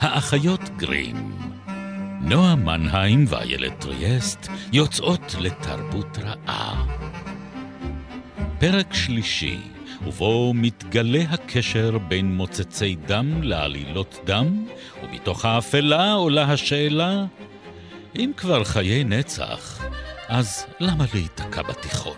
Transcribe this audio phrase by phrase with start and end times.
[0.00, 1.32] האחיות גרים.
[2.20, 6.86] נועה מנהיים ואיילת טריאסט יוצאות לתרבות רעה.
[8.58, 9.58] פרק שלישי,
[10.06, 14.66] ובו מתגלה הקשר בין מוצצי דם לעלילות דם,
[15.02, 17.24] ומתוך האפלה עולה השאלה,
[18.16, 19.84] אם כבר חיי נצח,
[20.28, 22.16] אז למה להיתקע בתיכון?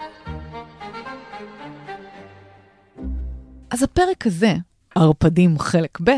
[3.70, 4.54] אז הפרק הזה,
[4.94, 6.10] ערפדים חלק ב',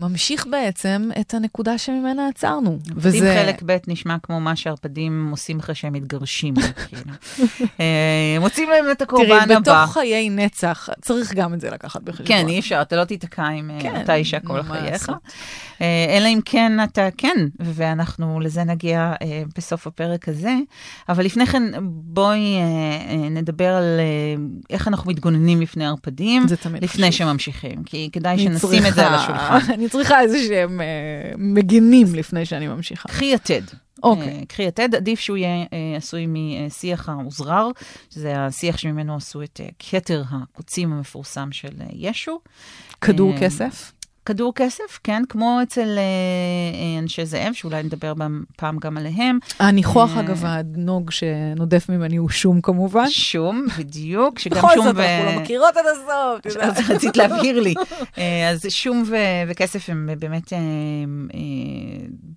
[0.00, 2.78] ממשיך בעצם את הנקודה שממנה עצרנו.
[2.94, 6.54] ערפדים חלק ב' נשמע כמו מה שערפדים עושים אחרי שהם מתגרשים.
[6.88, 7.12] כאילו.
[7.80, 9.46] אה, מוצאים להם את הקורבן הבא.
[9.46, 12.26] תראי, בתוך חיי נצח, צריך גם את זה לקחת בחשבון.
[12.26, 15.12] כן, אי אפשר, אתה לא תיתקע עם אה, כן, אותה אישה כל חייך.
[15.80, 19.12] אה, אלא אם כן אתה כן, ואנחנו לזה נגיע
[19.56, 20.54] בסוף הפרק הזה.
[21.08, 22.56] אבל לפני כן, בואי
[23.30, 24.00] נדבר על
[24.70, 27.12] איך אנחנו מתגוננים לפני ערפדים, זה תמיד לפני.
[27.12, 29.58] שממשיכים, כי כדאי שנשים את זה על השולחן.
[29.74, 30.86] אני צריכה איזה שהם אה,
[31.38, 33.08] מגינים לפני שאני ממשיכה.
[33.08, 33.62] קחי יתד.
[34.02, 34.38] אוקיי.
[34.38, 37.68] אה, קחי יתד, עדיף שהוא יהיה אה, עשוי משיח האוזרר,
[38.10, 42.40] שזה השיח שממנו עשו את כתר הקוצים המפורסם של ישו.
[43.00, 43.92] כדור כסף?
[44.28, 46.02] כדור כסף, כן, כמו אצל אה,
[46.74, 48.12] אה, אנשי זאב, שאולי נדבר
[48.56, 49.38] פעם גם עליהם.
[49.58, 53.08] הניחוח, אה, אגב, הנוג שנודף ממני הוא שום כמובן.
[53.08, 55.00] שום, בדיוק, בכל זאת, ו...
[55.00, 56.56] אנחנו לא מכירות עד הסוף.
[56.60, 57.74] אז רצית להבהיר לי.
[58.50, 60.52] אז שום ו- וכסף הם באמת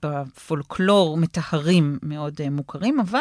[0.03, 3.19] בפולקלור מטהרים מאוד מוכרים, אבל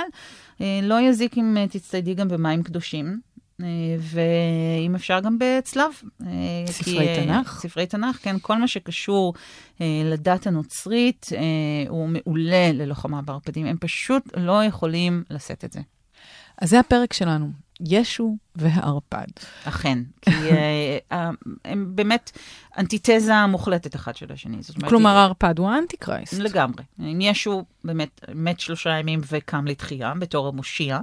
[0.83, 3.21] לא יזיק אם תצטיידי גם במים קדושים.
[3.64, 5.91] אה, ואם אפשר גם בצלב.
[6.27, 6.28] אה,
[6.66, 7.61] ספרי כי, אה, תנ"ך.
[7.62, 9.34] ספרי תנ"ך, כן, כל מה שקשור
[10.05, 11.27] לדת הנוצרית
[11.88, 13.66] הוא מעולה ללוחמה בערפדים.
[13.66, 15.81] הם פשוט לא יכולים לשאת את זה.
[16.58, 17.50] אז זה הפרק שלנו,
[17.86, 19.27] ישו והערפד.
[19.64, 21.31] אכן, כי אה, אה,
[21.64, 22.31] הם באמת
[22.78, 24.56] אנטיתזה מוחלטת אחד של השני.
[24.89, 26.34] כלומר, הערפד הוא האנטי-קרייסט.
[26.34, 26.84] לגמרי.
[27.00, 30.99] אם ישו באמת מת שלושה ימים וקם לתחייה בתור המושיע,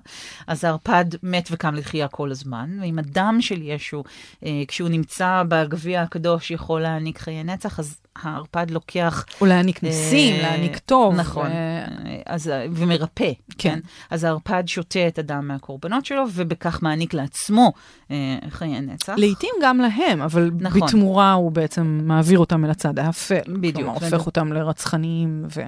[0.47, 4.03] אז הערפד מת וקם לתחייה כל הזמן, ואם הדם של ישו,
[4.45, 9.25] אה, כשהוא נמצא בגביע הקדוש, יכול להעניק חיי נצח, אז הערפד לוקח...
[9.41, 11.15] או להעניק ניסים, אה, להעניק טוב.
[11.15, 11.85] נכון, אה,
[12.25, 13.79] אז, ומרפא, כן.
[14.09, 16.23] אז הערפד שותה את הדם מהקורבנות שלו,
[16.67, 17.73] ובכך מעניק לעצמו
[18.11, 19.13] אה, חיי נצח.
[19.17, 20.81] לעתים גם להם, אבל נכון.
[20.81, 23.41] בתמורה הוא בעצם מעביר אותם אל הצד האפל.
[23.47, 23.75] בדיוק.
[23.75, 25.61] כלומר, הופך אותם לרצחניים ו...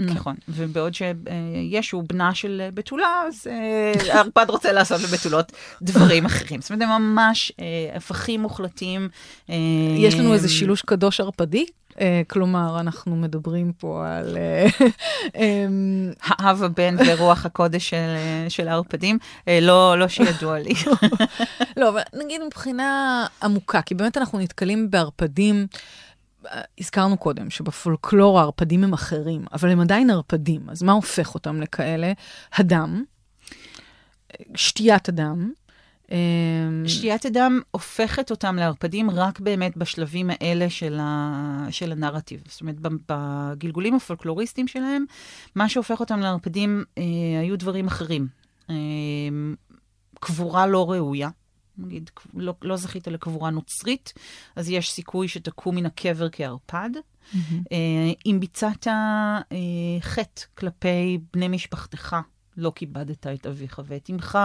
[0.00, 6.60] נכון, ובעוד שישו בנה של אה, בתולה, אז אה, הערפד רוצה לעשות לבתולות דברים אחרים.
[6.60, 7.66] זאת אומרת, הם ממש אה,
[7.96, 9.08] הפכים מוחלטים.
[9.50, 9.54] אה,
[9.96, 11.66] יש לנו איזה שילוש קדוש ערפדי?
[12.00, 14.36] אה, כלומר, אנחנו מדברים פה על...
[14.36, 14.66] אה,
[15.40, 18.16] אמ, האב הבן ורוח הקודש של,
[18.48, 20.72] של הערפדים, אה, לא, לא שידוע לי.
[21.76, 25.66] לא, אבל נגיד מבחינה עמוקה, כי באמת אנחנו נתקלים בערפדים,
[26.78, 32.12] הזכרנו קודם שבפולקלור הערפדים הם אחרים, אבל הם עדיין ערפדים, אז מה הופך אותם לכאלה?
[32.54, 33.04] הדם,
[34.54, 35.50] שתיית הדם.
[36.12, 36.18] אה,
[36.86, 41.66] שתיית הדם הופכת אותם לערפדים רק באמת בשלבים האלה של, ה...
[41.70, 42.42] של הנרטיב.
[42.48, 45.04] זאת אומרת, בגלגולים הפולקלוריסטיים שלהם,
[45.54, 47.02] מה שהופך אותם לערפדים אה,
[47.40, 48.28] היו דברים אחרים.
[48.70, 48.74] אה,
[50.20, 51.30] קבורה לא ראויה.
[51.78, 54.12] נגיד, לא, לא זכית לקבורה נוצרית,
[54.56, 56.90] אז יש סיכוי שתקום מן הקבר כערפד.
[57.72, 59.40] אה, אם ביצעת אה,
[60.00, 62.16] חטא כלפי בני משפחתך,
[62.58, 64.38] לא כיבדת את אביך ואת אמך,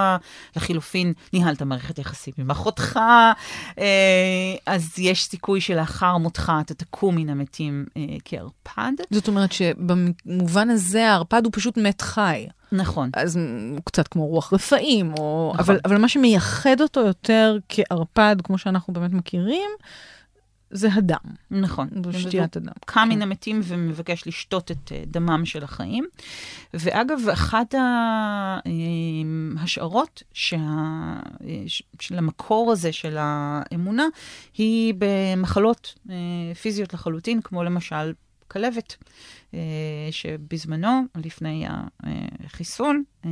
[0.56, 3.00] לחילופין, ניהלת מערכת יחסים עם אחותך,
[3.80, 3.84] אה,
[4.66, 8.92] אז יש סיכוי שלאחר מותך אתה תקום מן המתים אה, כערפד.
[9.12, 12.48] זאת אומרת שבמובן הזה הערפד הוא פשוט מת חי.
[12.72, 13.10] נכון.
[13.14, 15.52] אז הוא קצת כמו רוח רפאים, או...
[15.54, 15.66] נכון.
[15.66, 19.70] אבל, אבל מה שמייחד אותו יותר כערפד, כמו שאנחנו באמת מכירים,
[20.74, 21.18] זה הדם,
[21.52, 21.90] נכון.
[22.12, 22.72] שתיית הדם.
[22.86, 26.06] קם מן המתים ומבקש לשתות את אה, דמם של החיים.
[26.74, 27.76] ואגב, אחת
[29.58, 30.58] ההשערות שה...
[30.58, 31.64] אה,
[32.00, 34.06] של המקור הזה של האמונה
[34.58, 36.16] היא במחלות אה,
[36.62, 38.14] פיזיות לחלוטין, כמו למשל
[38.48, 38.96] כלבת,
[39.54, 39.60] אה,
[40.12, 41.66] שבזמנו, לפני
[42.46, 43.32] החיסון, אה,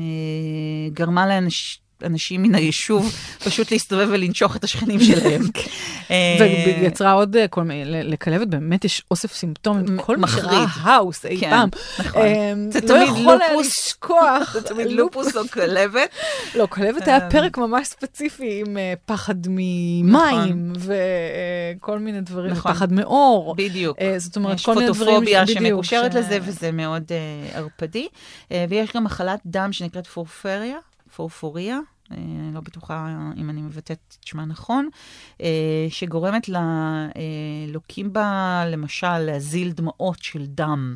[0.94, 1.90] גרמה לאנשים...
[2.03, 3.15] אנשים מן היישוב
[3.45, 5.42] פשוט להסתובב ולנשוך את השכנים שלהם.
[6.12, 6.38] אה,
[6.81, 10.68] ויצרה עוד אה, כל מיני, לכלבת באמת יש אוסף סימפטומים, כל מחריד.
[10.81, 11.69] האוס אי כן, פעם,
[12.00, 12.21] נכון.
[12.21, 13.68] אמ, זה לא תמיד יכול היה לופוס.
[13.68, 14.53] לשכוח.
[14.53, 16.09] זה תמיד לופוס או כלבת.
[16.56, 22.74] לא, כלבת היה פרק ממש ספציפי עם אה, פחד ממים וכל מיני דברים, נכון.
[22.74, 23.56] פחד מאור.
[23.56, 23.98] בדיוק.
[24.00, 27.03] אה, זאת אומרת, יש כל מיני דברים, פוטופוביה בדיוק, שמקושרת לזה, וזה מאוד
[27.53, 28.07] ערפדי.
[28.69, 30.77] ויש גם מחלת דם שנקראת פורפריה,
[31.16, 31.80] פורפוריה.
[32.12, 32.18] אה,
[32.54, 34.90] לא בטוחה אם אני מבטאת את שמה נכון,
[35.42, 40.96] אה, שגורמת ללוקים בה, למשל, להזיל דמעות של דם.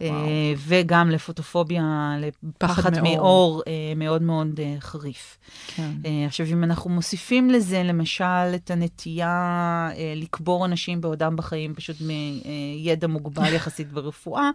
[0.00, 0.12] וואו.
[0.56, 3.62] וגם לפוטופוביה, לפחד מאור
[3.96, 5.38] מאוד מאוד חריף.
[5.66, 5.90] כן.
[6.26, 13.54] עכשיו, אם אנחנו מוסיפים לזה, למשל, את הנטייה לקבור אנשים בעודם בחיים, פשוט מידע מוגבל
[13.56, 14.50] יחסית ברפואה,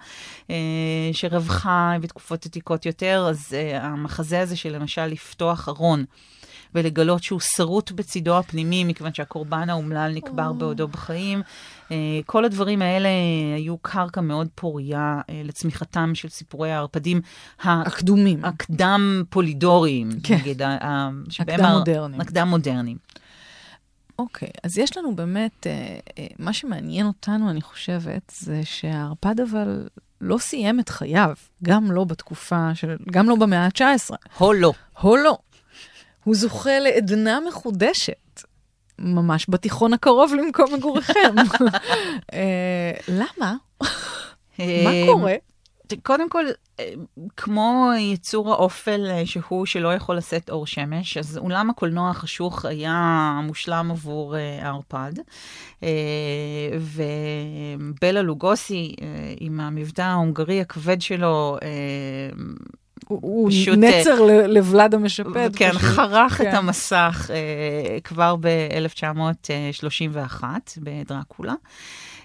[1.12, 6.06] שרווחה בתקופות עתיקות יותר, אז המחזה הזה של למשל לפתוח ארון.
[6.75, 11.41] ולגלות שהוא שרוט בצידו הפנימי, מכיוון שהקורבן האומלל נקבר בעודו בחיים.
[11.91, 11.95] אה,
[12.25, 13.09] כל הדברים האלה
[13.56, 17.21] היו קרקע מאוד פוריה אה, לצמיחתם של סיפורי הערפדים.
[17.63, 18.45] הקדומים.
[18.45, 20.35] הקדם פולידוריים, כן.
[20.35, 20.62] נגיד.
[20.62, 22.21] הקדם מודרניים.
[22.21, 22.97] הקדם מודרניים.
[24.19, 25.97] אוקיי, okay, אז יש לנו באמת, אה,
[26.39, 29.88] מה שמעניין אותנו, אני חושבת, זה שהערפד אבל
[30.21, 34.15] לא סיים את חייו, גם לא בתקופה של, גם לא במאה ה-19.
[34.38, 34.73] הו לא.
[35.00, 35.38] הו לא.
[36.23, 38.41] הוא זוכה לעדנה מחודשת,
[39.00, 41.35] ממש בתיכון הקרוב למקום מגוריכם.
[42.33, 43.56] אה, למה?
[44.59, 45.35] מה אה, קורה?
[46.03, 46.45] קודם כל,
[46.79, 46.94] אה,
[47.38, 53.91] כמו יצור האופל שהוא שלא יכול לשאת אור שמש, אז אולם הקולנוע החשוך היה מושלם
[53.91, 55.12] עבור הערפד.
[56.79, 58.95] ובלה לוגוסי,
[59.39, 61.57] עם המבטא ההונגרי הכבד שלו,
[63.22, 63.78] הוא פשוט...
[63.78, 65.56] נצר uh, לוולד המשפד.
[65.56, 65.81] כן, פשוט.
[65.81, 66.50] חרך כן.
[66.50, 70.44] את המסך uh, כבר ב-1931
[70.78, 71.54] בדרקולה.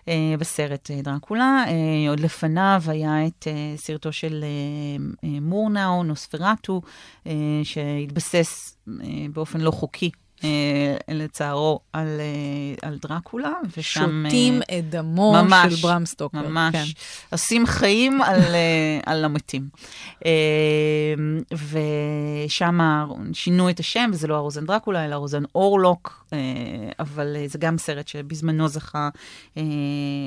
[0.04, 1.64] Uh, בסרט דרקולה.
[1.66, 1.70] Uh,
[2.10, 4.44] עוד לפניו היה את uh, סרטו של
[5.22, 6.82] מורנאו, נוספרטו,
[7.62, 8.76] שהתבסס
[9.32, 10.25] באופן לא חוקי אה,
[11.08, 14.24] לצערו, על, אה, על דרקולה, ושם...
[14.24, 16.48] שותים אה, את דמו ממש, של ברם סטוקר.
[16.48, 16.84] ממש, כן.
[17.32, 18.40] עושים חיים על,
[19.06, 19.68] על המתים.
[21.52, 22.78] ושם
[23.32, 26.26] שינו את השם, וזה לא ארוזן דרקולה, אלא ארוזן אורלוק,
[27.00, 29.08] אבל זה גם סרט שבזמנו זכה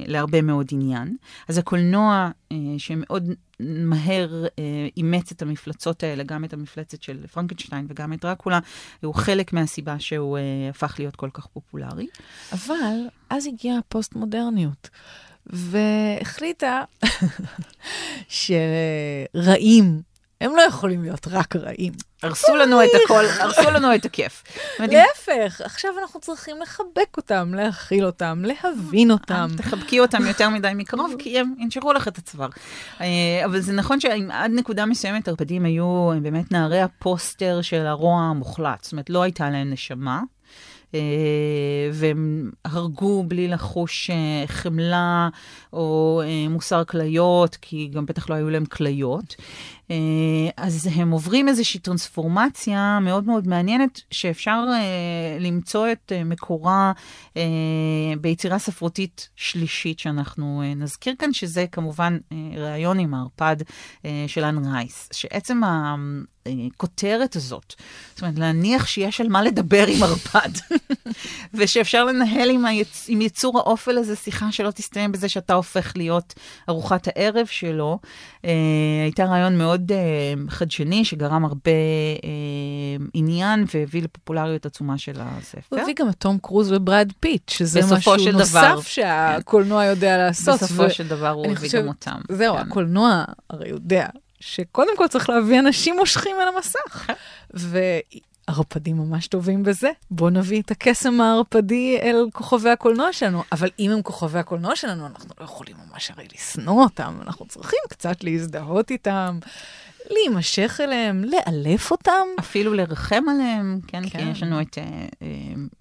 [0.08, 1.16] להרבה מאוד עניין.
[1.48, 2.30] אז הקולנוע,
[2.78, 8.60] שמאוד מהר אה, אימץ את המפלצות האלה, גם את המפלצת של פרנקנשטיין וגם את דרקולה,
[9.04, 12.08] הוא חלק מהסיבה שהוא אה, הפך להיות כל כך פופולרי.
[12.54, 14.90] אבל אז הגיעה הפוסט-מודרניות,
[15.46, 16.84] והחליטה
[18.40, 20.02] שרעים
[20.42, 21.94] הם לא יכולים להיות רק רעים.
[22.24, 24.44] הרסו לנו את הכל, הרסו לנו את הכיף.
[24.80, 29.48] להפך, עכשיו אנחנו צריכים לחבק אותם, להכיל אותם, להבין אותם.
[29.58, 32.50] תחבקי אותם יותר מדי מקרוב, כי הם ינשרו לך את הצוואר.
[33.02, 33.06] אה,
[33.46, 38.84] אבל זה נכון שעד נקודה מסוימת ערפדים היו באמת נערי הפוסטר של הרוע המוחלט.
[38.84, 40.22] זאת אומרת, לא הייתה להם נשמה.
[40.96, 41.00] אה,
[41.94, 45.30] והם הרגו בלי לחוש אה, חמלה
[45.74, 49.36] או מוסר כליות, כי גם בטח לא היו להם כליות.
[49.92, 49.96] אה,
[50.58, 56.92] אז הם עוברים איזושהי טרנספורמציה מאוד מאוד מעניינת, שאפשר uh, למצוא את uh, מקורה
[58.22, 62.18] ביצירה ספרותית שלישית שאנחנו נזכיר כאן, שזה כמובן
[62.58, 63.56] ראיון עם הערפד
[64.28, 65.96] של אנ רייס, שעצם ה...
[66.46, 67.74] הכותרת הזאת.
[68.10, 70.50] זאת אומרת, להניח שיש על מה לדבר עם ערפד,
[71.54, 73.06] ושאפשר לנהל עם, היצ...
[73.08, 76.34] עם יצור האופל הזה שיחה שלא תסתיים בזה שאתה הופך להיות
[76.70, 78.00] ארוחת הערב שלו.
[78.46, 78.52] אה,
[79.04, 81.72] הייתה רעיון מאוד אה, חדשני, שגרם הרבה
[82.24, 85.62] אה, עניין והביא לפופולריות עצומה של הספר.
[85.70, 90.62] הוא הביא גם את תום קרוז וברד פיט, שזה משהו נוסף דבר, שהקולנוע יודע לעשות.
[90.62, 90.90] בסופו ו...
[90.90, 92.20] של דבר הוא הביא גם אותם.
[92.30, 92.62] זהו, כן.
[92.62, 94.06] הקולנוע הרי יודע
[94.40, 97.10] שקודם כל צריך להביא אנשים מושכים אל המסך.
[98.50, 99.92] וערפדים ממש טובים בזה.
[100.12, 103.44] בואו נביא את הקסם הערפדי אל כוכבי הקולנוע שלנו.
[103.52, 107.80] אבל אם הם כוכבי הקולנוע שלנו, אנחנו לא יכולים ממש הרי לשנוא אותם, אנחנו צריכים
[107.90, 109.40] קצת להזדהות איתם.
[110.10, 112.28] להימשך אליהם, לאלף אותם.
[112.40, 114.10] אפילו לרחם עליהם, כן?
[114.10, 114.20] כן.
[114.20, 115.24] כי יש לנו את uh, uh,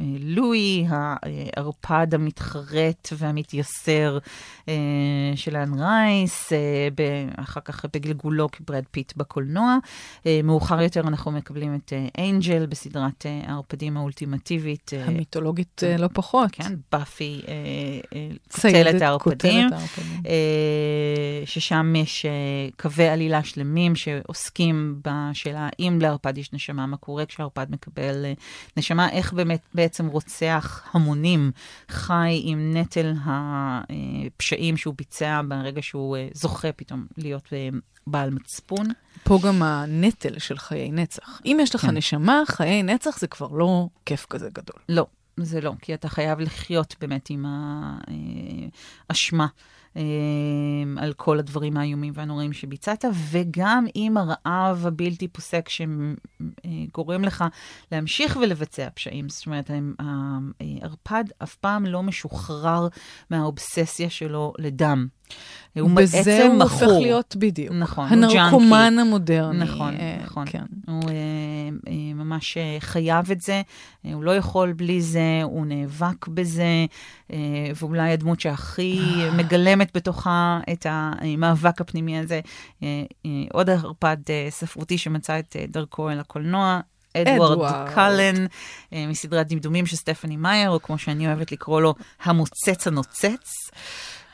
[0.00, 4.18] uh, לואי, הערפד המתחרט והמתייסר
[4.66, 4.68] uh,
[5.34, 6.56] של אן רייס, uh,
[6.94, 9.76] ב- אחר כך בגלגולו כברד פיט בקולנוע.
[10.22, 14.90] Uh, מאוחר יותר אנחנו מקבלים את אנג'ל uh, בסדרת uh, הערפדים האולטימטיבית.
[14.94, 16.50] Uh, המיתולוגית uh, לא פחות.
[16.52, 19.68] כן, באפי uh, uh, קוטלת הערפדים.
[19.68, 20.28] uh,
[21.44, 23.96] ששם יש uh, קווי עלילה שלמים.
[23.96, 24.07] ש...
[24.08, 28.32] שעוסקים בשאלה אם לערפד יש נשמה, מה קורה כשערפד מקבל אה,
[28.76, 31.50] נשמה, איך באמת בעצם רוצח המונים
[31.88, 37.68] חי עם נטל הפשעים שהוא ביצע ברגע שהוא אה, זוכה פתאום להיות אה,
[38.06, 38.86] בעל מצפון.
[39.24, 41.40] פה גם הנטל של חיי נצח.
[41.44, 41.96] אם יש לך כן.
[41.96, 44.82] נשמה, חיי נצח זה כבר לא כיף כזה גדול.
[44.88, 47.44] לא, זה לא, כי אתה חייב לחיות באמת עם
[49.08, 49.77] האשמה אה,
[50.96, 57.44] על כל הדברים האיומים והנוראים שביצעת, וגם עם הרעב הבלתי פוסק שגורם לך
[57.92, 59.28] להמשיך ולבצע פשעים.
[59.28, 59.70] זאת אומרת,
[60.60, 62.88] הערפד אף פעם לא משוחרר
[63.30, 65.06] מהאובססיה שלו לדם.
[65.80, 66.70] הוא בזה הוא מכור.
[66.70, 67.74] הופך להיות בדיוק.
[67.74, 68.38] נכון, הוא ג'אנקי.
[68.38, 69.58] הנרקומן המודרני.
[69.58, 70.44] נכון, אה, נכון.
[70.46, 70.64] כן.
[70.86, 71.12] הוא אה,
[71.88, 73.62] אה, ממש אה, חייב את זה,
[74.06, 76.86] אה, הוא לא יכול בלי זה, הוא נאבק בזה,
[77.32, 77.36] אה,
[77.80, 79.00] ואולי הדמות שהכי
[79.38, 82.40] מגלמת בתוכה את המאבק הפנימי הזה,
[82.82, 86.80] אה, אה, עוד ערפד אה, ספרותי שמצא את אה, דרכו אל הקולנוע.
[87.16, 88.46] אדוארד קלן,
[88.92, 93.70] מסדרת דמדומים של סטפני מאייר, או כמו שאני אוהבת לקרוא לו, המוצץ הנוצץ.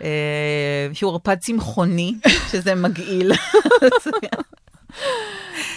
[0.02, 2.14] אה, שהוא ערפד צמחוני,
[2.50, 3.32] שזה מגעיל.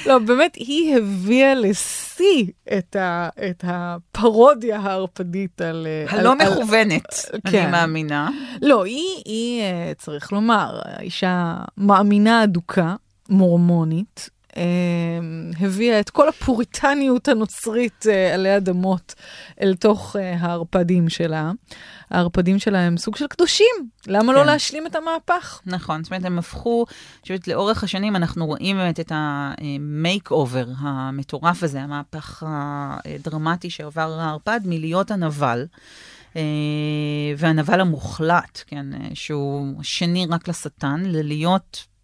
[0.05, 2.45] לא, באמת, היא הביאה לשיא
[2.77, 5.87] את, ה, את הפרודיה הערפדית על...
[6.09, 7.71] הלא על, מכוונת, על, אני כן.
[7.71, 8.29] מאמינה.
[8.61, 12.95] לא, היא, היא, אה, צריך לומר, אישה מאמינה אדוקה,
[13.29, 14.36] מורמונית, אה,
[15.59, 19.15] הביאה את כל הפוריטניות הנוצרית אה, עלי אדמות
[19.61, 21.51] אל תוך אה, הערפדים שלה.
[22.09, 24.45] הערפדים שלה הם סוג של קדושים, למה לא כן.
[24.45, 25.61] לא להשלים את המהפך?
[25.65, 30.65] נכון, זאת אומרת, הם הפכו, אני חושבת, לאורך השנים אנחנו רואים באמת את המייק אובר
[30.77, 35.65] המטורף הזה, המהפך הדרמטי שעבר הערפד מלהיות הנבל.
[37.37, 41.96] והנבל המוחלט, כן, שהוא שני רק לשטן, ללהיות אה,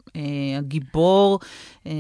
[0.58, 1.40] הגיבור,
[1.88, 1.92] אה,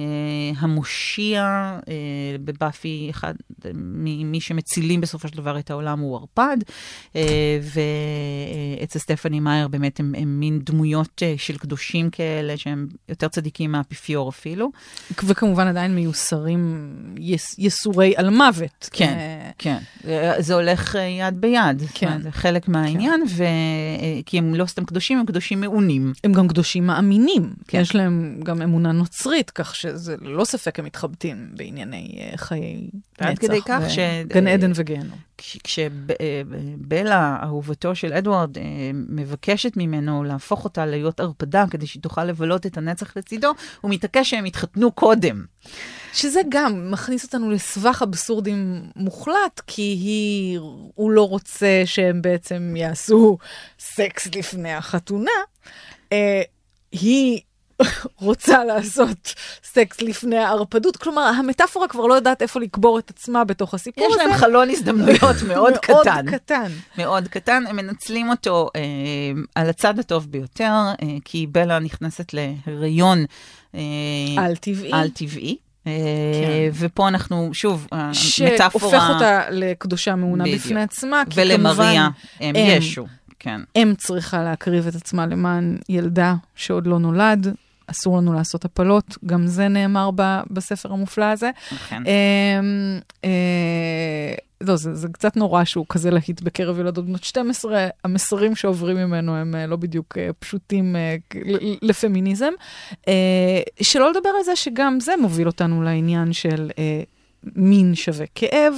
[0.57, 1.43] המושיע
[1.87, 1.93] אה,
[2.39, 3.33] בבאפי, אחד
[3.73, 6.57] ממי שמצילים בסופו של דבר את העולם הוא ערפד,
[8.79, 14.29] ואצל סטפני מאייר באמת הם, הם מין דמויות של קדושים כאלה, שהם יותר צדיקים מהאפיפיור
[14.29, 14.71] אפילו.
[15.23, 18.89] וכמובן עדיין מיוסרים יס, יסורי על מוות.
[18.91, 19.17] כן,
[19.57, 19.77] כן.
[20.39, 21.83] זה הולך יד ביד.
[21.93, 22.21] כן.
[22.21, 23.43] זה חלק מהעניין, כן.
[23.43, 23.43] ו...
[24.25, 26.13] כי הם לא סתם קדושים, הם קדושים מעונים.
[26.23, 27.53] הם גם קדושים מאמינים.
[27.67, 27.79] כן.
[27.79, 32.89] יש להם גם אמונה נוצרית, כך שזה ללא ספק הם מתחבטים בענייני חיי
[33.21, 33.25] נצח.
[33.25, 33.97] עד כדי כך ש...
[34.27, 35.17] גן עדן וגיהנום.
[35.37, 38.63] כשבלה, אהובתו של אדוארד, אה,
[38.93, 44.29] מבקשת ממנו להפוך אותה להיות ערפדה כדי שהיא תוכל לבלות את הנצח לצידו, הוא מתעקש
[44.29, 45.45] שהם יתחתנו קודם.
[46.13, 50.59] שזה גם מכניס אותנו לסבך אבסורדים מוחלט, כי היא,
[50.95, 53.37] הוא לא רוצה שהם בעצם יעשו
[53.79, 55.31] סקס לפני החתונה.
[56.09, 56.13] Uh,
[56.91, 57.41] היא
[58.15, 60.97] רוצה לעשות סקס לפני הערפדות.
[60.97, 64.21] כלומר, המטאפורה כבר לא יודעת איפה לקבור את עצמה בתוך הסיפור הזה.
[64.21, 65.93] יש להם חלון הזדמנויות מאוד קטן.
[65.93, 66.71] מאוד קטן.
[66.97, 67.63] מאוד קטן.
[67.67, 68.81] הם מנצלים אותו אה,
[69.55, 73.25] על הצד הטוב ביותר, אה, כי בלה נכנסת להריון.
[73.75, 73.81] אה,
[74.37, 74.91] על-טבעי.
[74.93, 75.57] על-טבעי.
[75.87, 75.91] אה,
[76.33, 76.85] כן.
[76.85, 78.91] ופה אנחנו, שוב, המטאפורה...
[78.91, 81.55] שהופך אותה לקדושה מעונה בפני עצמה, כי כמובן...
[81.55, 83.05] ולמריה, הם ישו.
[83.39, 83.61] כן.
[83.75, 87.55] אם צריכה להקריב את עצמה למען ילדה שעוד לא נולד,
[87.87, 91.51] אסור לנו לעשות הפלות, גם זה נאמר ב, בספר המופלא הזה.
[91.89, 92.03] כן.
[94.61, 99.35] לא, זה, זה קצת נורא שהוא כזה להיט בקרב ילדות בנות 12, המסרים שעוברים ממנו
[99.35, 100.95] הם אה, לא בדיוק אה, פשוטים
[101.81, 102.51] לפמיניזם.
[103.81, 106.69] שלא לדבר על זה שגם זה מוביל אותנו לעניין של
[107.55, 108.73] מין שווה כאב.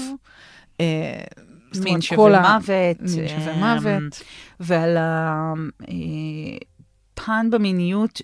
[1.84, 3.02] מין שווה מוות.
[3.02, 4.24] מין שווה מוות.
[4.60, 5.54] ועל ה...
[7.26, 8.22] פן במיניות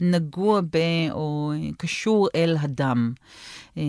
[0.00, 0.76] שנגוע ב...
[1.10, 3.12] או קשור אל הדם.
[3.76, 3.82] אה,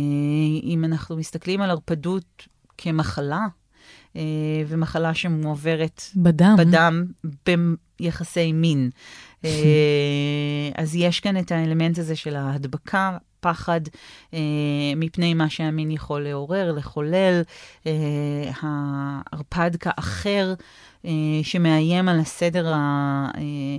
[0.64, 3.48] אם אנחנו מסתכלים על ערפדות כמחלה,
[4.16, 4.22] אה,
[4.68, 8.90] ומחלה שמועברת בדם, בדם ביחסי מין.
[9.46, 9.50] אה,
[10.82, 13.82] אז יש כאן את האלמנט הזה של ההדבקה, פחד
[14.34, 14.40] אה,
[14.96, 17.42] מפני מה שהמין יכול לעורר, לחולל,
[17.88, 20.54] אה, הערפד כאחר.
[21.06, 21.12] אה,
[21.44, 22.74] שמאיים על הסדר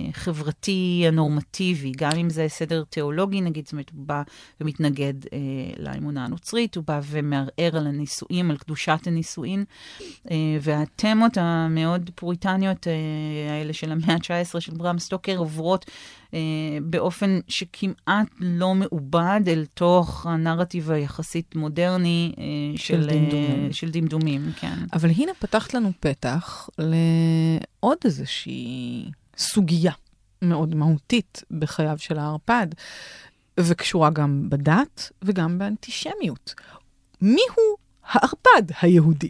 [0.09, 4.21] החברתי הנורמטיבי, גם אם זה סדר תיאולוגי, נגיד, זאת אומרת, הוא בא
[4.61, 5.39] ומתנגד אה,
[5.77, 9.63] לאמונה הנוצרית, הוא בא ומערער על הנישואים, על קדושת הנישואין,
[10.31, 12.93] אה, והתמות המאוד פוריטניות אה,
[13.53, 15.85] האלה של המאה ה-19 של ברם סטוקר עוברות
[16.33, 16.39] אה,
[16.83, 22.43] באופן שכמעט לא מעובד אל תוך הנרטיב היחסית מודרני אה,
[22.77, 23.65] של, של דמדומים.
[23.67, 24.75] אה, של דמדומים, כן.
[24.93, 26.69] אבל הנה פתחת לנו פתח
[27.83, 29.05] לעוד איזושהי
[29.37, 29.91] סוגיה
[30.41, 32.67] מאוד מהותית בחייו של הערפד,
[33.59, 36.53] וקשורה גם בדת וגם באנטישמיות.
[37.21, 39.29] מיהו הערפד היהודי?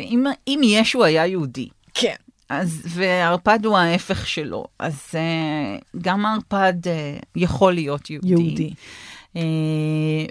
[0.00, 2.14] אם, אם ישו היה יהודי, כן.
[2.48, 4.64] אז, והערפד הוא ההפך שלו.
[4.78, 8.28] אז uh, גם הערפד uh, יכול להיות יהודי.
[8.28, 8.74] יהודי.
[9.36, 9.42] אה,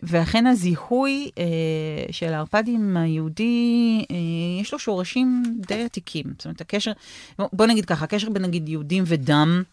[0.03, 1.43] ואכן הזיהוי אה,
[2.11, 4.15] של הערפדים היהודי, אה,
[4.61, 6.25] יש לו שורשים די עתיקים.
[6.37, 6.91] זאת אומרת, הקשר,
[7.53, 9.63] בוא נגיד ככה, הקשר בין נגיד יהודים ודם,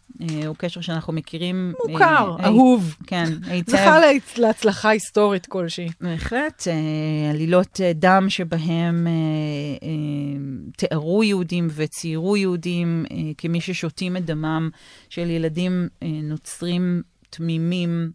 [0.46, 1.72] הוא קשר שאנחנו מכירים.
[1.88, 2.96] מוכר, אהוב.
[3.06, 3.72] כן, היטב.
[3.72, 3.98] זכה
[4.36, 5.88] להצלחה היסטורית כלשהי.
[6.00, 6.66] בהחלט,
[7.30, 9.06] עלילות דם שבהם
[10.76, 13.04] תיארו יהודים וציירו יהודים
[13.38, 14.70] כמי ששותים את דמם
[15.08, 18.10] של ילדים נוצרים תמימים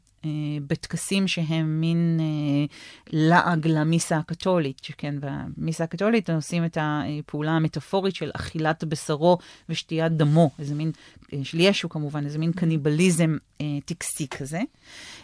[0.67, 2.65] בטקסים שהם מין אה,
[3.13, 9.37] לעג למיסה הקתולית, שכן, במיסה הקתולית עושים את הפעולה המטאפורית של אכילת בשרו
[9.69, 10.91] ושתיית דמו, איזה מין,
[11.33, 14.61] אה, של ישו כמובן, איזה מין קניבליזם אה, טקסי כזה.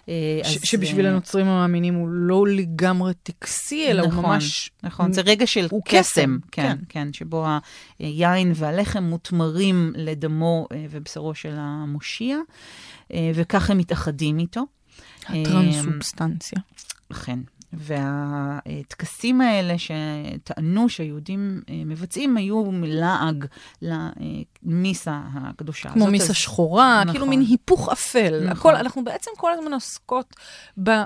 [0.09, 4.71] אה, ש- אז, שבשביל אה, הנוצרים המאמינים הוא לא לגמרי טקסי, אלא נכון, הוא ממש...
[4.83, 7.45] נכון, זה רגע של קסם, כן, כן, כן, שבו
[7.99, 12.37] היין והלחם מותמרים לדמו אה, ובשרו של המושיע.
[13.13, 14.61] אה, וכך הם מתאחדים איתו.
[15.29, 16.59] הטרנסובסטנציה.
[17.11, 17.39] אכן.
[17.73, 23.45] והטקסים האלה שטענו שהיהודים אה, מבצעים היו לעג
[23.81, 25.89] למיסה הקדושה.
[25.89, 26.35] כמו מיסה אז...
[26.35, 27.13] שחורה, נכון.
[27.13, 28.39] כאילו מין היפוך אפל.
[28.43, 28.51] נכון.
[28.51, 30.35] הכל, אנחנו בעצם כל הזמן עוסקות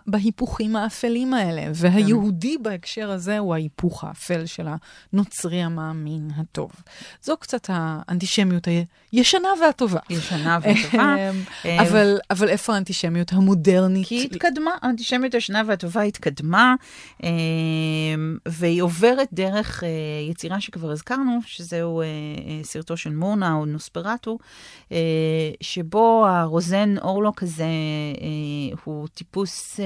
[0.08, 2.64] בהיפוכים האפלים האלה, והיהודי כן.
[2.64, 4.68] בהקשר הזה הוא ההיפוך האפל של
[5.14, 6.72] הנוצרי המאמין הטוב.
[7.22, 8.68] זו קצת האנטישמיות
[9.12, 10.00] הישנה והטובה.
[10.10, 11.16] ישנה והטובה.
[11.66, 14.08] אמ, אבל, אבל איפה האנטישמיות המודרנית?
[14.08, 16.55] כי התקדמה, האנטישמיות הישנה והטובה התקדמה.
[16.56, 16.76] עצמה,
[17.24, 19.90] אמ, והיא עוברת דרך אה,
[20.30, 24.38] יצירה שכבר הזכרנו, שזהו אה, אה, סרטו של מורנה או נוספרטו,
[25.62, 27.66] שבו הרוזן אורלוק הזה
[28.84, 29.80] הוא טיפוס...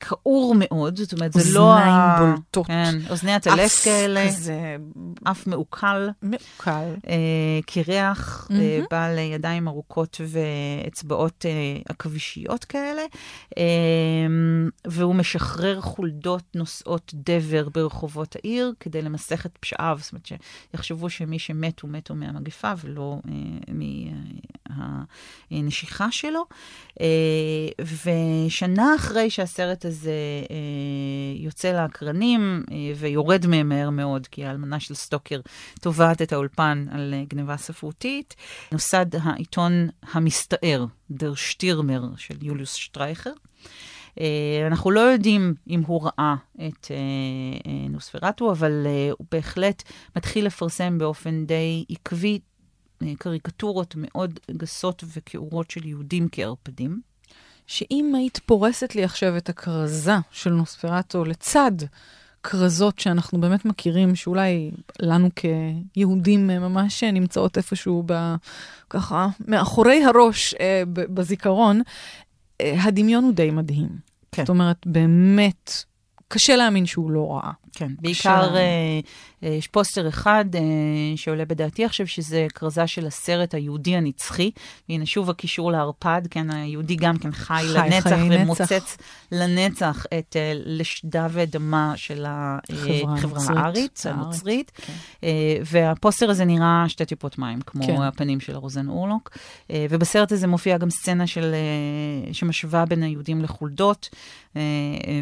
[0.00, 1.72] כעור מאוד, זאת אומרת, זה לא...
[1.72, 2.66] אוזניים בולטות.
[2.66, 4.28] כן, אוזני הטלף כאלה.
[4.28, 4.76] כזה...
[5.24, 6.08] אף מעוקל.
[6.22, 6.94] מעוקל.
[7.08, 7.14] אה,
[7.66, 8.54] קירח, mm-hmm.
[8.54, 13.02] אה, בעל ידיים ארוכות ואצבעות אה, עכבישיות כאלה,
[13.58, 13.64] אה,
[14.86, 20.28] והוא משחרר חולדות נושאות דבר ברחובות העיר כדי למסך את פשעיו, זאת אומרת
[20.72, 24.72] שיחשבו שמי שמתו, מתו מהמגפה ולא אה,
[25.50, 26.44] מהנשיכה שלו.
[27.00, 27.06] אה,
[27.80, 29.47] ושנה אחרי שה...
[29.48, 30.12] שהסרט הזה
[30.50, 30.56] אה,
[31.36, 35.40] יוצא לאקרנים אה, ויורד מהם מהר מאוד, כי האלמנה של סטוקר
[35.80, 38.34] תובעת את האולפן על אה, גניבה ספרותית.
[38.72, 43.32] נוסד העיתון המסתער, דר שטירמר של יוליוס שטרייכר.
[44.66, 46.34] אנחנו לא יודעים אם הוא ראה
[46.66, 46.90] את
[47.90, 48.86] נוספרטו, אבל
[49.18, 49.82] הוא בהחלט
[50.16, 52.38] מתחיל לפרסם באופן די עקבי
[53.18, 57.00] קריקטורות מאוד גסות וכעורות של יהודים כערפדים.
[57.68, 61.72] שאם היית פורסת לי עכשיו את הכרזה של נוספרטו לצד
[62.42, 65.28] כרזות שאנחנו באמת מכירים, שאולי לנו
[65.94, 68.34] כיהודים ממש נמצאות איפשהו ב,
[68.90, 71.80] ככה מאחורי הראש אה, בזיכרון,
[72.60, 73.88] אה, הדמיון הוא די מדהים.
[74.32, 74.42] כן.
[74.42, 75.72] זאת אומרת, באמת,
[76.28, 77.52] קשה להאמין שהוא לא ראה.
[77.78, 79.00] כן, בעיקר אה,
[79.44, 80.60] אה, יש פוסטר אחד אה,
[81.16, 84.50] שעולה בדעתי עכשיו, שזה כרזה של הסרט היהודי הנצחי.
[84.88, 88.96] והנה שוב הקישור לערפד, כן, היהודי גם כן חי, חי לנצח ומוצץ נצח.
[89.32, 94.72] לנצח את לשדה ודמה של החברה הארית, הנוצרית.
[94.74, 94.92] כן.
[95.64, 98.02] והפוסטר הזה נראה שתי טיפות מים, כמו כן.
[98.02, 99.30] הפנים של הרוזן אורלוק.
[99.72, 101.54] ובסרט הזה מופיעה גם סצנה של,
[102.32, 104.08] שמשווה בין היהודים לחולדות.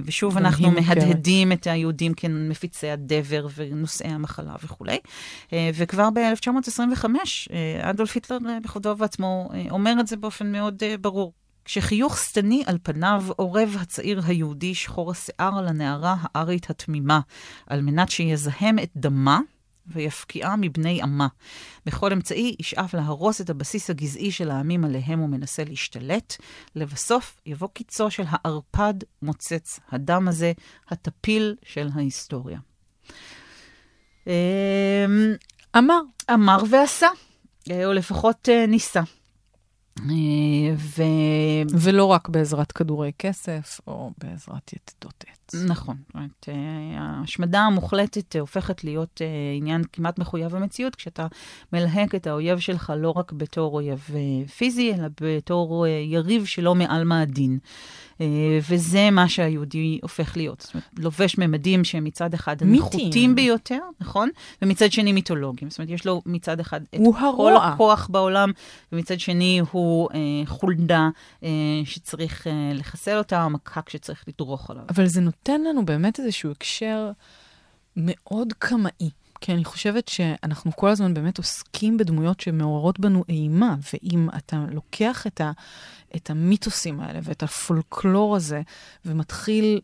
[0.04, 2.14] ושוב, אנחנו מהדהדים את היהודים
[2.46, 4.98] כמפיצי הדבר ונושאי המחלה וכולי.
[5.52, 7.04] אה, וכבר ב-1925,
[7.52, 11.32] אה, אדולף היטלר אה, בכבודו ובעצמו אומר את זה באופן מאוד ברור.
[11.64, 17.20] כשחיוך שטני על פניו אורב הצעיר היהודי שחור השיער על הנערה הארית התמימה,
[17.66, 19.40] על מנת שיזהם את דמה
[19.88, 21.28] ויפקיעה מבני עמה.
[21.86, 26.36] בכל אמצעי ישאף להרוס את הבסיס הגזעי של העמים עליהם הוא מנסה להשתלט.
[26.74, 30.52] לבסוף יבוא קיצו של הערפד מוצץ הדם הזה,
[30.88, 32.58] הטפיל של ההיסטוריה.
[34.26, 34.32] אמ,
[35.78, 36.00] אמר.
[36.34, 37.08] אמר ועשה,
[37.70, 39.00] או לפחות אה, ניסה.
[39.98, 41.02] אה, ו...
[41.80, 45.45] ולא רק בעזרת כדורי כסף או בעזרת יתדות עץ.
[45.66, 45.96] נכון.
[46.06, 49.20] זאת אומרת, אה, ההשמדה המוחלטת הופכת להיות
[49.56, 51.26] עניין כמעט מחויב המציאות, כשאתה
[51.72, 54.08] מלהק את האויב שלך לא רק בתור אויב
[54.56, 57.58] פיזי, אלא בתור יריב שלא מעל מהדין.
[58.20, 60.60] אה, וזה מה שהיהודי הופך להיות.
[60.60, 64.28] זאת אומרת, לובש ממדים שהם מצד אחד הנחותים ביותר, נכון?
[64.62, 65.70] ומצד שני מיתולוגיים.
[65.70, 67.00] זאת אומרת, יש לו מצד אחד את
[67.36, 67.72] כל.
[67.72, 68.52] הכוח בעולם,
[68.92, 71.08] ומצד שני הוא אה, חולדה
[71.42, 71.48] אה,
[71.84, 74.84] שצריך אה, לחסל אותה, או מקק שצריך לדרוך עליו.
[74.88, 77.10] אבל זה נותן לנו באמת איזשהו הקשר
[77.96, 79.10] מאוד קמאי.
[79.40, 85.26] כי אני חושבת שאנחנו כל הזמן באמת עוסקים בדמויות שמעוררות בנו אימה, ואם אתה לוקח
[85.26, 85.52] את, ה,
[86.16, 88.62] את המיתוסים האלה ואת הפולקלור הזה,
[89.04, 89.80] ומתחיל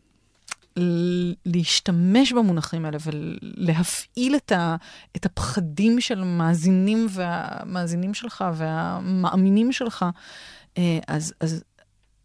[1.45, 4.75] להשתמש במונחים האלה ולהפעיל את, ה,
[5.15, 10.05] את הפחדים של המאזינים והמאזינים שלך והמאמינים שלך,
[10.77, 11.63] אה, אז, אז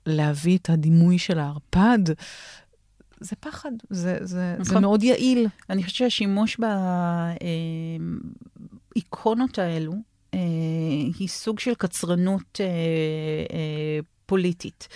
[0.06, 1.98] להביא את הדימוי של הערפד,
[3.20, 4.64] זה פחד, זה, זה, נכון.
[4.74, 5.46] זה מאוד יעיל.
[5.70, 6.60] אני חושבת שהשימוש
[8.94, 9.92] באיקונות האלו
[10.34, 10.40] אה,
[11.18, 12.66] היא סוג של קצרנות אה,
[13.56, 13.98] אה,
[14.28, 14.88] פוליטית.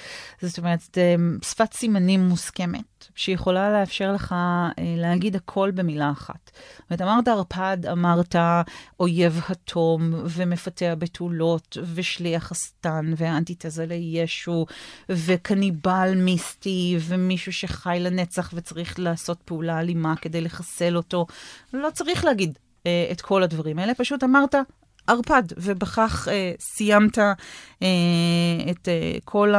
[0.42, 0.98] זאת אומרת,
[1.42, 6.50] שפת סימנים מוסכמת, שיכולה לאפשר לך אה, להגיד הכל במילה אחת.
[6.54, 8.36] זאת אומרת, אמרת ערפד, אמרת
[9.00, 14.66] אויב התום, ומפתח בתולות, ושליח השטן, ואנטיתזה לישו,
[15.08, 21.26] וקניבל מיסטי, ומישהו שחי לנצח וצריך לעשות פעולה אלימה כדי לחסל אותו.
[21.72, 24.54] לא צריך להגיד אה, את כל הדברים האלה, פשוט אמרת
[25.06, 27.32] ערפד, ובכך אה, סיימת אה,
[28.70, 29.54] את אה, כל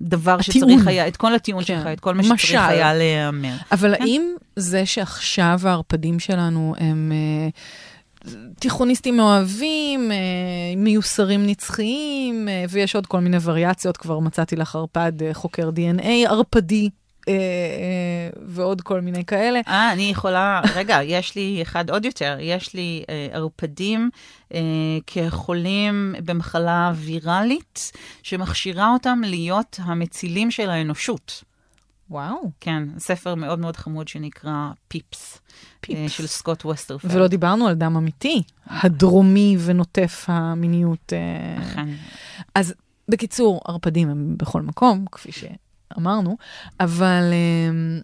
[0.00, 0.70] הדבר הטיעון.
[0.70, 1.78] שצריך היה, את כל הטיעון כן.
[1.78, 2.36] שלך, את כל מה משל.
[2.36, 3.54] שצריך היה להיאמר.
[3.72, 4.02] אבל כן?
[4.02, 4.22] האם
[4.56, 7.12] זה שעכשיו הערפדים שלנו הם...
[7.12, 7.48] אה,
[8.58, 10.16] תיכוניסטים מאוהבים, אה,
[10.76, 16.88] מיוסרים נצחיים, אה, ויש עוד כל מיני וריאציות, כבר מצאתי לך ערפד חוקר DNA, ערפדי
[17.28, 19.60] אה, אה, ועוד כל מיני כאלה.
[19.68, 24.10] אה, אני יכולה, רגע, יש לי אחד עוד יותר, יש לי אה, ערפדים
[24.54, 24.60] אה,
[25.06, 31.44] כחולים במחלה ויראלית, שמכשירה אותם להיות המצילים של האנושות.
[32.10, 32.50] וואו.
[32.60, 35.38] כן, ספר מאוד מאוד חמוד שנקרא Peeps,
[35.80, 36.00] Peeps.
[36.00, 37.14] אה, של סקוט ווסטרפלד.
[37.14, 41.12] ולא דיברנו על דם אמיתי, הדרומי ונוטף המיניות.
[41.12, 41.62] אה...
[41.62, 41.88] אכן.
[42.54, 42.74] אז
[43.08, 45.44] בקיצור, ערפדים הם בכל מקום, כפי ש...
[45.98, 46.36] אמרנו,
[46.80, 48.00] אבל אמ,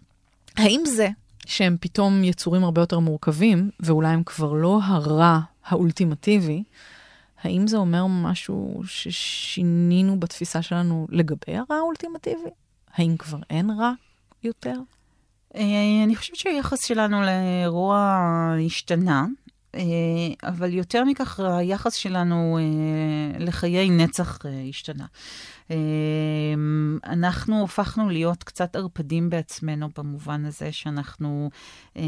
[0.56, 1.08] האם זה
[1.46, 6.62] שהם פתאום יצורים הרבה יותר מורכבים, ואולי הם כבר לא הרע האולטימטיבי,
[7.42, 12.50] האם זה אומר משהו ששינינו בתפיסה שלנו לגבי הרע האולטימטיבי?
[12.94, 13.92] האם כבר אין רע
[14.44, 14.74] יותר?
[15.54, 18.22] אה, אני חושבת שהיחס שלנו לאירוע
[18.66, 19.26] השתנה,
[19.74, 19.80] אה,
[20.42, 25.06] אבל יותר מכך, היחס שלנו אה, לחיי נצח השתנה.
[25.70, 31.50] אמ, אנחנו הפכנו להיות קצת ערפדים בעצמנו במובן הזה שאנחנו
[31.96, 32.02] אה,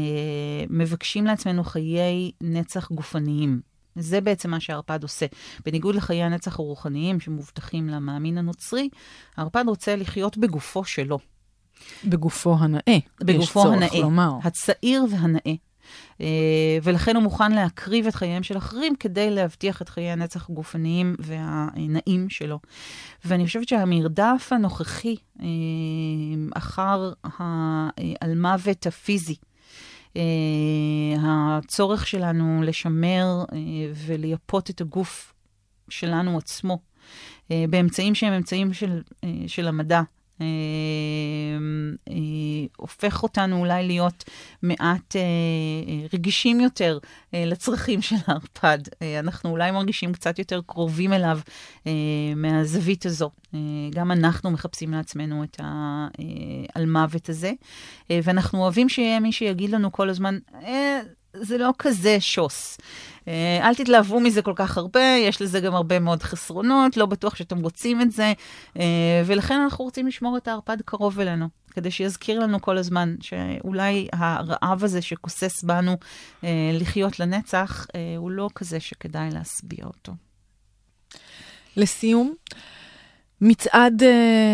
[0.69, 3.61] מבקשים לעצמנו חיי נצח גופניים.
[3.95, 5.25] זה בעצם מה שהערפד עושה.
[5.65, 8.89] בניגוד לחיי הנצח הרוחניים שמובטחים למאמין הנוצרי,
[9.37, 11.19] הערפד רוצה לחיות בגופו שלו.
[12.05, 12.97] בגופו הנאה.
[13.21, 14.01] בגופו הנאה.
[14.01, 14.31] לומר.
[14.43, 15.53] הצעיר והנאה.
[16.21, 16.27] אה,
[16.83, 22.29] ולכן הוא מוכן להקריב את חייהם של אחרים כדי להבטיח את חיי הנצח הגופניים והנעים
[22.29, 22.59] שלו.
[23.25, 25.45] ואני חושבת שהמרדף הנוכחי אה,
[26.53, 29.35] אחר האלמוות הפיזי,
[30.17, 30.21] אה,
[31.17, 33.43] הצורך שלנו לשמר
[34.05, 35.33] ולייפות את הגוף
[35.89, 36.79] שלנו עצמו,
[37.49, 39.01] באמצעים שהם אמצעים של,
[39.47, 40.01] של המדע,
[40.41, 40.45] אה,
[42.09, 42.15] אה,
[42.77, 44.23] הופך אותנו אולי להיות
[44.61, 46.97] מעט אה, רגישים יותר
[47.33, 48.79] לצרכים של הערפד.
[49.19, 51.39] אנחנו אולי מרגישים קצת יותר קרובים אליו
[52.35, 53.29] מהזווית הזו.
[53.89, 55.61] גם אנחנו מחפשים לעצמנו את
[56.75, 57.51] האלמוות הזה,
[58.09, 60.37] ואנחנו אוהבים שיהיה מי שיגיד לנו כל הזמן,
[61.41, 62.77] זה לא כזה שוס.
[63.27, 67.35] אה, אל תתלהבו מזה כל כך הרבה, יש לזה גם הרבה מאוד חסרונות, לא בטוח
[67.35, 68.33] שאתם רוצים את זה,
[68.79, 74.07] אה, ולכן אנחנו רוצים לשמור את הערפד קרוב אלינו, כדי שיזכיר לנו כל הזמן שאולי
[74.13, 75.97] הרעב הזה שכוסס בנו
[76.43, 80.13] אה, לחיות לנצח, הוא לא כזה שכדאי להשביע אותו.
[81.77, 82.33] לסיום,
[83.41, 84.03] מצעד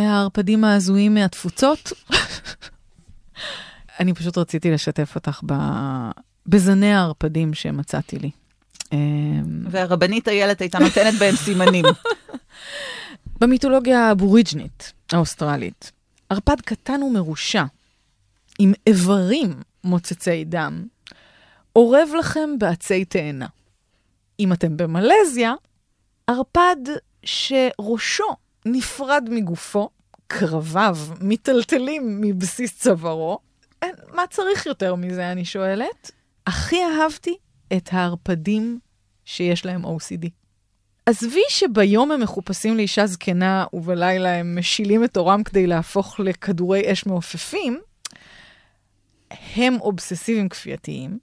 [0.10, 1.92] הערפדים ההזויים מהתפוצות.
[4.00, 5.54] אני פשוט רציתי לשתף אותך ב...
[6.48, 8.32] בזני הערפדים שמצאתי לי.
[8.92, 11.86] אמ, והרבנית איילת הייתה נותנת בהם סימנים.
[13.42, 15.92] במיתולוגיה האבוריג'נית האוסטרלית,
[16.30, 17.64] ערפד קטן ומרושע,
[18.60, 20.86] עם איברים מוצצי דם,
[21.76, 23.48] אורב לכם בעצי תאנה.
[24.40, 25.54] אם אתם במלזיה,
[26.28, 26.76] ערפד
[27.24, 29.90] שראשו נפרד מגופו,
[30.28, 33.40] קרביו מיטלטלים מבסיס צווארו,
[33.82, 36.12] אין, מה צריך יותר מזה, אני שואלת?
[36.48, 37.38] הכי אהבתי
[37.78, 38.80] את הערפדים
[39.26, 40.30] שיש להם OCD.
[41.06, 47.06] עזבי שביום הם מחופשים לאישה זקנה ובלילה הם משילים את עורם כדי להפוך לכדורי אש
[47.06, 47.80] מעופפים,
[49.56, 51.20] הם אובססיביים כפייתיים,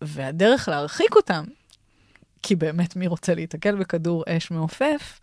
[0.00, 1.44] והדרך להרחיק אותם,
[2.42, 5.20] כי באמת מי רוצה להיתקל בכדור אש מעופף,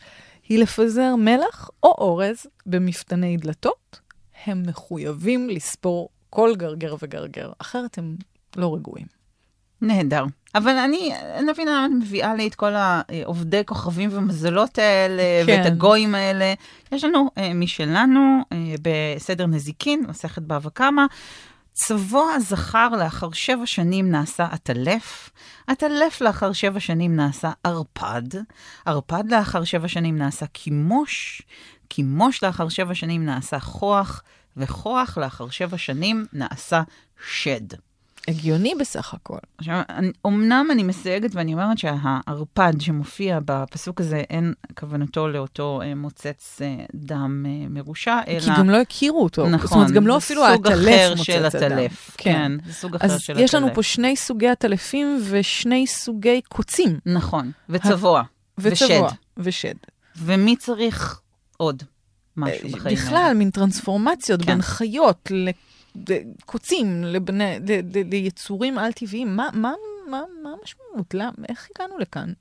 [0.49, 3.99] היא לפזר מלח או אורז במפתני דלתות.
[4.45, 8.15] הם מחויבים לספור כל גרגר וגרגר, אחרת הם
[8.55, 9.22] לא רגועים.
[9.83, 10.25] נהדר.
[10.55, 15.23] אבל אני, אני לא מבינה למה את מביאה לי את כל העובדי כוכבים ומזלות האלה,
[15.45, 15.57] כן.
[15.57, 16.53] ואת הגויים האלה.
[16.91, 21.03] יש לנו אה, משלנו, אה, בסדר נזיקין, מסכת בבא קמא.
[21.73, 25.29] צבוע הזכר לאחר שבע שנים נעשה עטלף,
[25.67, 28.23] עטלף לאחר שבע שנים נעשה ערפד,
[28.85, 31.41] ערפד לאחר שבע שנים נעשה קימוש,
[31.87, 34.23] קימוש לאחר שבע שנים נעשה כוח,
[34.57, 36.81] וכוח לאחר שבע שנים נעשה
[37.27, 37.67] שד.
[38.27, 39.37] הגיוני בסך הכל.
[39.57, 45.95] עכשיו, אני, אמנם אני מסייגת ואני אומרת שהערפד שמופיע בפסוק הזה, אין כוונתו לאותו אה,
[45.95, 48.39] מוצץ אה, דם אה, מרושע, אלא...
[48.39, 49.49] כי גם לא הכירו אותו.
[49.49, 49.67] נכון.
[49.67, 51.77] זאת אומרת, גם לא אפילו העטלף מוצץ של הדם.
[52.17, 52.33] כן.
[52.33, 53.45] כן, זה סוג אחר אז של עטלף.
[53.45, 56.99] יש לנו פה שני סוגי עטלפים ושני סוגי קוצים.
[57.05, 58.23] נכון, וצבוע.
[58.57, 59.07] וצבוע.
[59.07, 59.17] ושד.
[59.37, 59.75] ושד.
[60.17, 61.19] ומי צריך
[61.57, 61.83] עוד
[62.37, 62.95] משהו בחיים האלה?
[62.95, 64.45] בכלל, מין טרנספורמציות כן.
[64.45, 65.31] בין חיות
[66.09, 69.35] לקוצים, לבני- ל- ל- ליצורים על-טבעיים.
[69.35, 69.73] מה- מה
[70.09, 71.13] מה- מה המשמעות?
[71.13, 71.31] למה?
[71.49, 72.33] איך הגענו לכאן?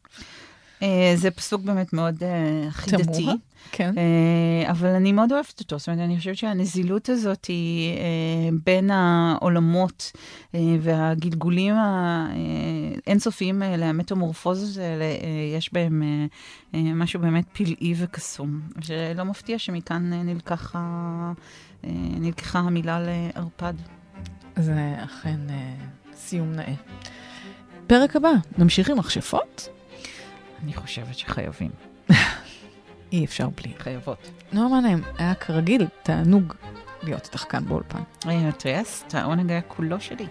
[0.83, 3.27] אה, זה פסוק באמת מאוד אה, חידתי.
[3.73, 3.95] כן.
[3.99, 5.79] אה, אבל אני מאוד אוהבת אותו.
[5.79, 8.03] זאת אומרת, אני חושבת שהנזילות הזאת היא אה,
[8.67, 10.13] בין העולמות
[10.55, 11.75] אה, והגלגולים
[13.07, 15.19] האינסופיים האלה, המטמורפוזות האלה, אה,
[15.57, 16.27] יש בהם אה,
[16.75, 18.61] אה, משהו באמת פלאי וקסום.
[18.81, 21.33] שלא מפתיע שמכאן אה, נלקח אה,
[21.85, 23.75] נלקחה המילה לערפד.
[24.57, 25.75] זה אכן אה,
[26.15, 26.75] סיום נאה.
[27.87, 29.69] פרק הבא, נמשיך עם מכשפות?
[30.63, 31.71] אני חושבת שחייבים.
[33.13, 33.73] אי אפשר בלי.
[33.79, 34.31] חייבות.
[34.53, 36.55] נועה מנהיים, היה כרגיל תענוג
[37.03, 38.03] להיות איתך כאן באולפן.
[38.27, 40.27] אה, טייס, העונג היה כולו שלי.